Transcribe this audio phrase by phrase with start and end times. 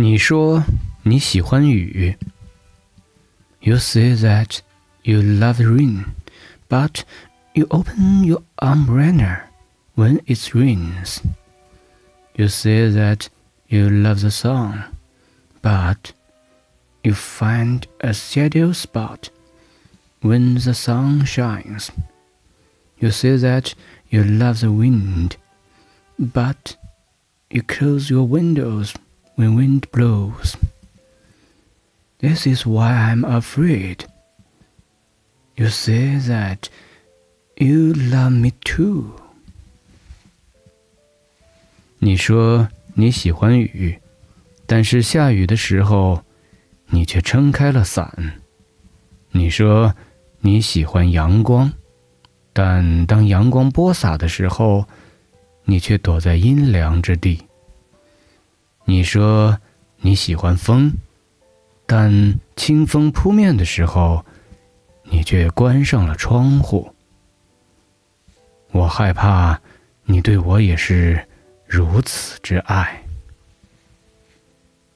[0.00, 0.64] 你说
[1.02, 2.16] 你喜欢雨。
[3.60, 4.60] You say that
[5.02, 6.04] you love rain,
[6.68, 7.02] but
[7.54, 9.44] you open your umbrella
[9.94, 11.20] when it rains.
[12.34, 13.28] You say that
[13.68, 14.84] you love the sun,
[15.62, 16.12] but
[17.02, 19.30] you find a shadow spot
[20.20, 21.90] when the sun shines.
[22.98, 23.74] You say that
[24.10, 25.36] you love the wind,
[26.18, 26.76] but
[27.50, 28.94] you close your windows
[29.41, 30.55] when wind blows.
[32.19, 34.05] This is why I'm afraid.
[35.55, 36.69] You say that
[37.57, 39.15] you love me too.
[41.97, 43.99] 你说你喜欢雨，
[44.67, 46.23] 但是下雨的时候，
[46.87, 48.41] 你却撑开了伞。
[49.31, 49.95] 你说
[50.41, 51.71] 你喜欢阳光，
[52.53, 54.85] 但当阳光播撒的时候，
[55.65, 57.45] 你却躲在阴凉之地。
[58.91, 59.57] 你说
[60.01, 60.93] 你喜欢风。
[61.85, 64.25] 但清风扑面的时候，
[65.03, 66.93] 你却关上了窗户。
[68.71, 69.61] 我害怕，
[70.03, 71.25] 你对我也是
[71.65, 73.01] 如此之爱。